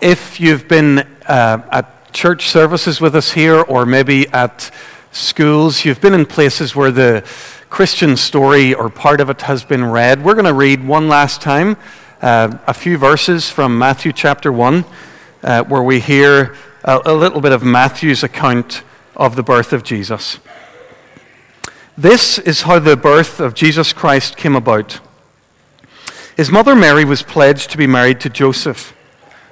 [0.00, 4.70] if you've been uh, at church services with us here, or maybe at
[5.12, 7.24] schools, you've been in places where the
[7.70, 11.40] Christian story or part of it has been read, we're going to read one last
[11.40, 11.76] time
[12.22, 14.84] uh, a few verses from Matthew chapter 1,
[15.42, 18.82] uh, where we hear a, a little bit of Matthew's account
[19.16, 20.38] of the birth of Jesus.
[21.96, 25.00] This is how the birth of Jesus Christ came about.
[26.36, 28.94] His mother Mary was pledged to be married to Joseph.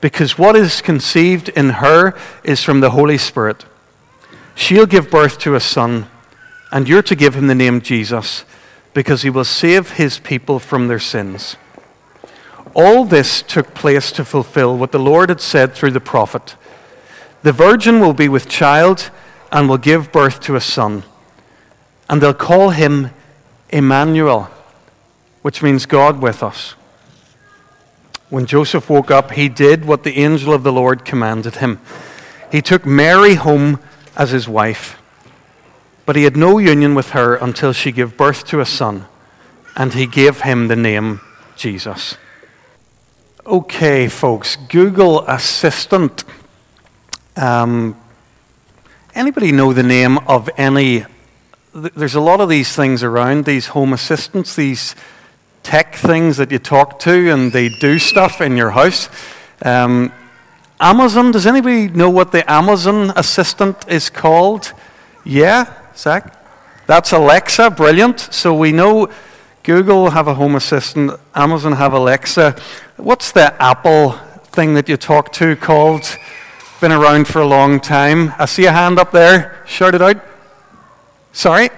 [0.00, 3.64] because what is conceived in her is from the Holy Spirit.
[4.54, 6.06] She'll give birth to a son,
[6.70, 8.44] and you're to give him the name Jesus,
[8.92, 11.56] because he will save his people from their sins.
[12.74, 16.56] All this took place to fulfill what the Lord had said through the prophet
[17.42, 19.10] The virgin will be with child
[19.52, 21.04] and will give birth to a son,
[22.08, 23.10] and they'll call him
[23.70, 24.50] Emmanuel,
[25.42, 26.74] which means God with us.
[28.30, 31.80] When Joseph woke up, he did what the angel of the Lord commanded him.
[32.50, 33.80] He took Mary home
[34.16, 35.00] as his wife,
[36.06, 39.06] but he had no union with her until she gave birth to a son,
[39.76, 41.20] and he gave him the name
[41.56, 42.16] Jesus.
[43.46, 46.24] Okay, folks, Google Assistant.
[47.36, 48.00] Um,
[49.14, 51.04] anybody know the name of any?
[51.74, 54.94] There's a lot of these things around, these home assistants, these
[55.64, 59.08] tech things that you talk to and they do stuff in your house.
[59.64, 60.12] Um,
[60.78, 64.72] Amazon, does anybody know what the Amazon assistant is called?
[65.24, 66.38] Yeah, Zach?
[66.86, 68.20] That's Alexa, brilliant.
[68.20, 69.08] So we know
[69.62, 72.54] Google have a home assistant, Amazon have Alexa.
[72.98, 74.12] What's the Apple
[74.52, 76.18] thing that you talk to called?
[76.80, 78.34] Been around for a long time.
[78.38, 79.62] I see a hand up there.
[79.66, 80.22] Shout it out.
[81.32, 81.70] Sorry?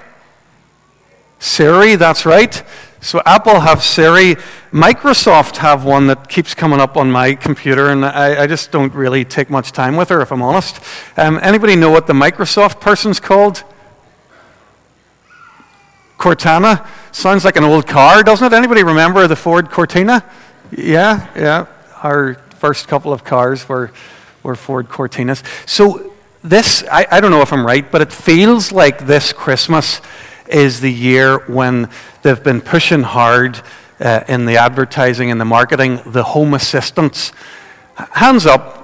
[1.38, 2.64] Siri, that's right.
[3.00, 4.36] So Apple have Siri.
[4.72, 8.92] Microsoft have one that keeps coming up on my computer, and I, I just don't
[8.94, 10.80] really take much time with her, if I'm honest.
[11.16, 13.64] Um, anybody know what the Microsoft person's called?
[16.18, 16.86] Cortana.
[17.12, 18.56] Sounds like an old car, doesn't it?
[18.56, 20.24] Anybody remember the Ford Cortina?
[20.70, 21.66] Yeah, yeah.
[22.02, 23.92] Our first couple of cars were,
[24.42, 25.44] were Ford Cortinas.
[25.68, 26.12] So
[26.42, 30.00] this, I, I don't know if I'm right, but it feels like this Christmas
[30.48, 31.88] is the year when
[32.22, 33.60] they've been pushing hard
[34.00, 37.32] uh, in the advertising and the marketing, the home assistants.
[37.94, 38.82] Hands up.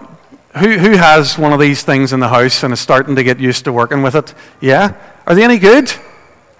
[0.58, 3.40] Who, who has one of these things in the house and is starting to get
[3.40, 4.34] used to working with it?
[4.60, 4.94] Yeah?
[5.26, 5.90] Are they any good?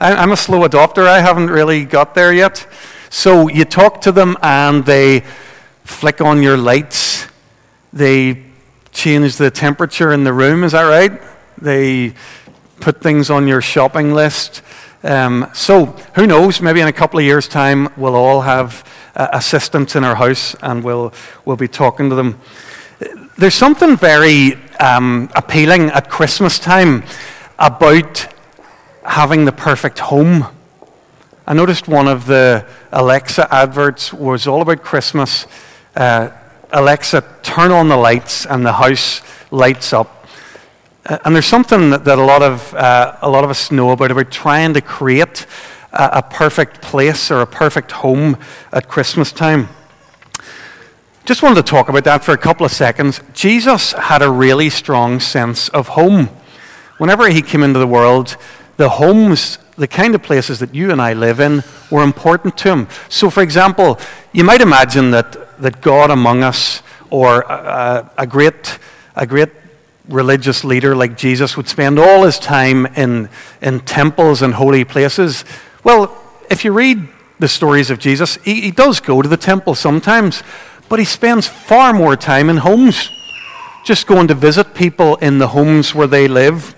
[0.01, 1.07] I, I'm a slow adopter.
[1.07, 2.67] I haven't really got there yet.
[3.11, 5.21] So you talk to them and they
[5.85, 7.27] flick on your lights.
[7.93, 8.45] They
[8.93, 10.65] change the temperature in the room.
[10.65, 11.21] Is that right?
[11.59, 12.15] They
[12.81, 14.62] put things on your shopping list.
[15.05, 16.61] Um, so, who knows?
[16.61, 18.85] Maybe in a couple of years' time, we'll all have
[19.17, 21.13] uh, assistants in our house and we'll,
[21.45, 22.41] we'll be talking to them.
[23.37, 27.03] There's something very um, appealing at Christmas time
[27.59, 28.33] about
[29.05, 30.47] having the perfect home.
[31.47, 35.47] I noticed one of the Alexa adverts was all about Christmas.
[35.97, 36.31] Uh,
[36.73, 39.21] Alexa, turn on the lights, and the house
[39.51, 40.22] lights up.
[41.05, 43.91] Uh, and there's something that, that a, lot of, uh, a lot of us know
[43.91, 45.47] about, about trying to create
[45.93, 48.37] a, a perfect place or a perfect home
[48.73, 49.69] at Christmas time.
[51.25, 53.21] Just wanted to talk about that for a couple of seconds.
[53.33, 56.29] Jesus had a really strong sense of home.
[56.99, 58.37] Whenever he came into the world,
[58.77, 62.71] the homes, the kind of places that you and I live in, were important to
[62.71, 62.89] him.
[63.09, 63.99] So, for example,
[64.33, 68.79] you might imagine that, that God among us, or a, a, a great,
[69.17, 69.50] a great
[70.08, 73.28] religious leader like Jesus would spend all his time in,
[73.60, 75.44] in temples and holy places.
[75.84, 76.16] Well,
[76.50, 77.08] if you read
[77.38, 80.43] the stories of Jesus, he, he does go to the temple sometimes,
[80.88, 83.08] but he spends far more time in homes,
[83.84, 86.75] just going to visit people in the homes where they live.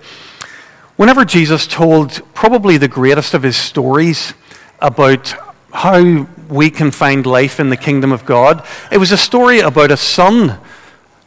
[0.95, 4.33] Whenever Jesus told probably the greatest of his stories
[4.79, 5.35] about
[5.73, 9.91] how we can find life in the kingdom of God, it was a story about
[9.91, 10.59] a son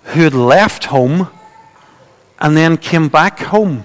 [0.04, 1.28] who had left home
[2.38, 3.84] and then came back home.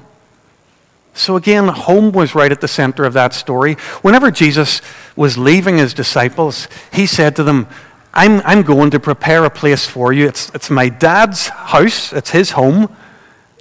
[1.13, 3.75] So again, home was right at the center of that story.
[4.01, 4.81] Whenever Jesus
[5.15, 7.67] was leaving his disciples, he said to them,
[8.13, 10.27] I'm, I'm going to prepare a place for you.
[10.27, 12.95] It's, it's my dad's house, it's his home,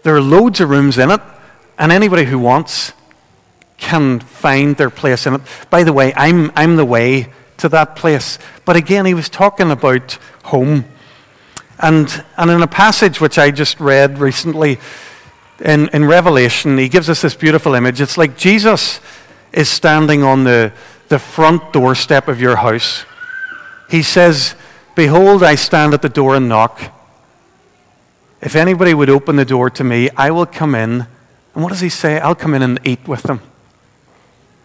[0.03, 1.21] There are loads of rooms in it,
[1.79, 2.93] and anybody who wants
[3.79, 5.41] can find their place in it.
[5.71, 7.29] By the way, I'm, I'm the way
[7.59, 8.39] to that place.
[8.65, 10.85] But again, he was talking about home.
[11.79, 14.79] And, and in a passage which I just read recently
[15.61, 18.01] in, in Revelation, he gives us this beautiful image.
[18.01, 19.01] It's like Jesus
[19.53, 20.73] is standing on the,
[21.09, 23.05] the front doorstep of your house.
[23.91, 24.55] He says,
[24.95, 26.81] Behold, I stand at the door and knock.
[28.41, 31.07] If anybody would open the door to me, I will come in.
[31.55, 32.19] And what does he say?
[32.19, 33.41] I'll come in and eat with them.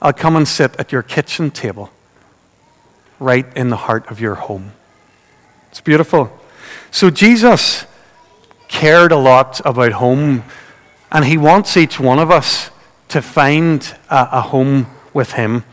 [0.01, 1.92] I'll come and sit at your kitchen table,
[3.19, 4.71] right in the heart of your home.
[5.69, 6.31] It's beautiful.
[6.91, 7.85] So Jesus
[8.67, 10.43] cared a lot about home,
[11.11, 12.69] and he wants each one of us
[13.09, 15.63] to find a, a home with him.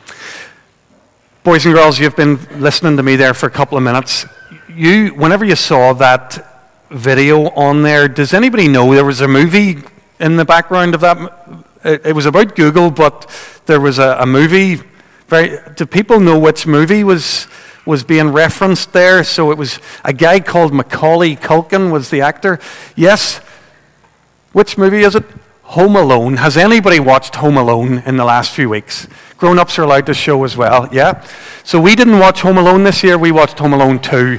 [1.43, 4.27] Boys and girls, you've been listening to me there for a couple of minutes.
[4.69, 6.55] You, whenever you saw that
[6.95, 8.09] video on there.
[8.09, 9.79] Does anybody know there was a movie
[10.21, 11.65] in the background of that?
[11.85, 13.29] It, it was about Google, but
[13.67, 14.81] there was a, a movie.
[15.29, 17.49] Very, do people know which movie was,
[17.87, 19.25] was being referenced there?
[19.25, 22.59] So it was a guy called Macaulay Culkin was the actor.
[22.97, 23.39] Yes.
[24.53, 25.25] Which movie is it?
[25.65, 26.37] Home Alone.
[26.37, 29.09] Has anybody watched Home Alone in the last few weeks?
[29.39, 31.27] Grown ups are allowed to show as well, yeah?
[31.65, 34.39] So we didn't watch Home Alone this year, we watched Home Alone 2.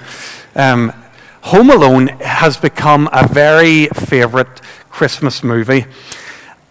[0.56, 0.94] Um,
[1.42, 5.86] Home Alone has become a very favorite Christmas movie.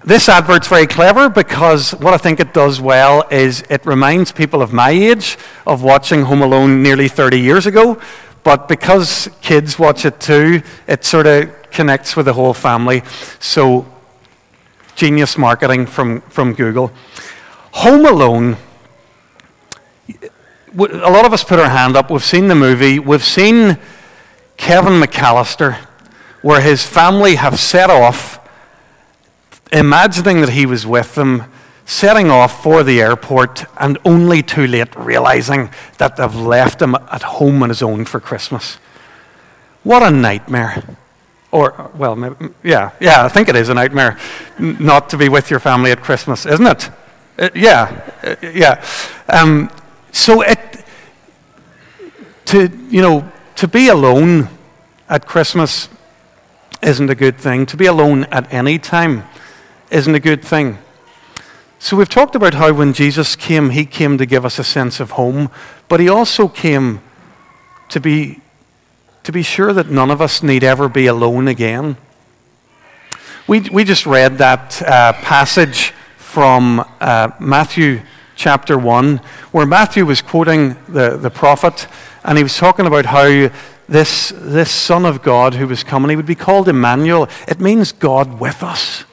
[0.07, 4.61] This advert's very clever because what I think it does well is it reminds people
[4.61, 7.99] of my age of watching Home Alone nearly 30 years ago.
[8.43, 13.03] But because kids watch it too, it sort of connects with the whole family.
[13.41, 13.87] So,
[14.95, 16.93] genius marketing from, from Google.
[17.73, 18.59] Home Alone,
[20.79, 22.11] a lot of us put our hand up.
[22.11, 22.99] We've seen the movie.
[22.99, 23.79] We've seen
[24.59, 25.77] Kevin McAllister,
[26.43, 28.34] where his family have set off,
[29.75, 31.45] imagining that he was with them,
[31.85, 37.23] setting off for the airport, and only too late realizing that they've left him at
[37.23, 38.79] home on his own for Christmas.
[39.83, 40.83] What a nightmare.
[41.51, 44.19] Or, well, maybe, yeah, yeah, I think it is a nightmare
[44.59, 46.91] not to be with your family at Christmas, isn't it?
[47.39, 48.85] Uh, yeah, uh, yeah.
[49.29, 49.71] Um,
[50.11, 50.85] so it,
[52.47, 54.49] to, you know, to be alone
[55.09, 55.89] at Christmas
[56.83, 57.67] isn't a good thing.
[57.67, 59.25] To be alone at any time
[59.95, 60.77] isn't a good thing.
[61.79, 64.99] So we've talked about how when Jesus came, he came to give us a sense
[64.99, 65.51] of home,
[65.89, 67.01] but he also came
[67.91, 68.41] to be,
[69.23, 71.97] to be sure that none of us need ever be alone again.
[73.47, 78.03] We, we just read that uh, passage from uh, Matthew
[78.35, 79.19] chapter 1,
[79.53, 81.87] where Matthew was quoting the, the prophet
[82.25, 83.49] and he was talking about how
[83.89, 87.29] this, this Son of God who was coming, he would be called Emmanuel.
[87.47, 89.05] It means God with us.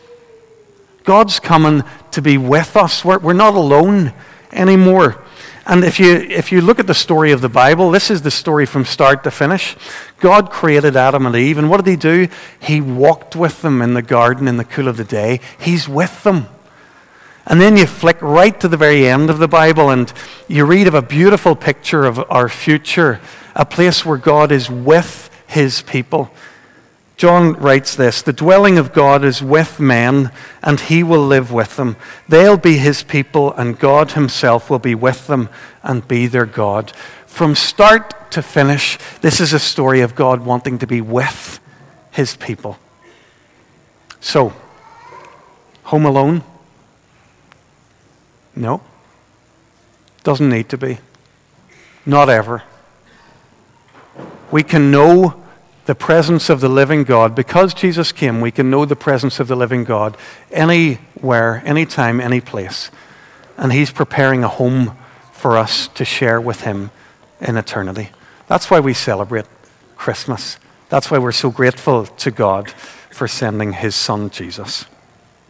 [1.04, 3.04] God's coming to be with us.
[3.04, 4.14] We're, we're not alone
[4.52, 5.24] anymore.
[5.66, 8.32] And if you, if you look at the story of the Bible, this is the
[8.32, 9.76] story from start to finish.
[10.20, 12.28] God created Adam and Eve, and what did He do?
[12.60, 15.40] He walked with them in the garden in the cool of the day.
[15.60, 16.48] He's with them.
[17.46, 20.12] And then you flick right to the very end of the Bible and
[20.48, 23.20] you read of a beautiful picture of our future,
[23.56, 26.32] a place where God is with his people.
[27.22, 30.32] John writes this The dwelling of God is with men,
[30.64, 31.96] and he will live with them.
[32.28, 35.48] They'll be his people, and God himself will be with them
[35.84, 36.92] and be their God.
[37.28, 41.60] From start to finish, this is a story of God wanting to be with
[42.10, 42.80] his people.
[44.20, 44.54] So,
[45.84, 46.42] home alone?
[48.56, 48.82] No.
[50.24, 50.98] Doesn't need to be.
[52.04, 52.64] Not ever.
[54.50, 55.42] We can know
[55.92, 57.36] the presence of the living God.
[57.36, 60.16] Because Jesus came, we can know the presence of the living God
[60.50, 62.90] anywhere, anytime, any place.
[63.58, 64.98] And He's preparing a home
[65.34, 66.92] for us to share with Him
[67.42, 68.12] in eternity.
[68.48, 69.48] That's why we celebrate
[69.98, 70.58] Christmas.
[70.88, 72.72] That's why we're so grateful to God
[73.12, 74.86] for sending His Son, Jesus.